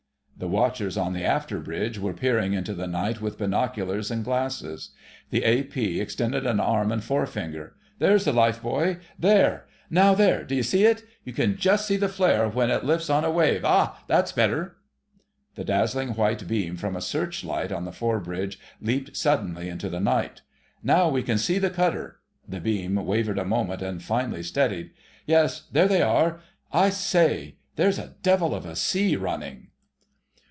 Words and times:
The 0.37 0.47
watchers 0.47 0.97
on 0.97 1.13
the 1.13 1.23
after 1.23 1.59
bridge 1.59 1.99
were 1.99 2.15
peering 2.15 2.53
into 2.53 2.73
the 2.73 2.87
night 2.87 3.21
with 3.21 3.37
binoculars 3.37 4.09
and 4.09 4.23
glasses. 4.23 4.89
The 5.29 5.43
A.P. 5.43 6.01
extended 6.01 6.47
an 6.47 6.59
arm 6.59 6.91
and 6.91 7.03
forefinger: 7.03 7.75
"There's 7.99 8.25
the 8.25 8.33
life 8.33 8.59
buoy—there!... 8.59 9.67
Now—there! 9.91 10.43
D'you 10.43 10.63
see 10.63 10.83
it? 10.85 11.03
You 11.23 11.31
can 11.31 11.57
just 11.57 11.85
see 11.87 11.95
the 11.95 12.09
flare 12.09 12.49
when 12.49 12.71
it 12.71 12.83
lifts 12.83 13.07
on 13.07 13.23
a 13.23 13.29
wave.... 13.29 13.63
Ah! 13.63 14.03
That's 14.07 14.31
better!" 14.31 14.77
The 15.53 15.63
dazzling 15.63 16.15
white 16.15 16.47
beam 16.47 16.75
from 16.75 16.95
a 16.95 17.01
search 17.01 17.43
light 17.43 17.71
on 17.71 17.85
the 17.85 17.91
fore 17.91 18.19
bridge 18.19 18.59
leaped 18.81 19.15
suddenly 19.15 19.69
into 19.69 19.89
the 19.89 19.99
night. 19.99 20.41
"Now 20.81 21.07
we 21.07 21.21
can 21.21 21.37
see 21.37 21.59
the 21.59 21.69
cutter—" 21.69 22.19
the 22.47 22.59
beam 22.59 22.95
wavered 22.95 23.37
a 23.37 23.45
moment 23.45 23.83
and 23.83 24.01
finally 24.01 24.41
steadied. 24.41 24.89
"Yes, 25.27 25.67
there 25.71 25.87
they 25.87 26.01
are.... 26.01 26.41
I 26.73 26.89
say, 26.89 27.57
there's 27.75 27.99
a 27.99 28.15
devil 28.23 28.55
of 28.55 28.65
a 28.65 28.75
sea 28.75 29.15
running." 29.15 29.67